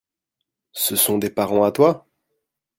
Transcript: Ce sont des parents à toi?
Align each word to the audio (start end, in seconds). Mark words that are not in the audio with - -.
Ce 0.71 0.95
sont 0.95 1.19
des 1.19 1.29
parents 1.29 1.63
à 1.63 1.71
toi? 1.71 2.07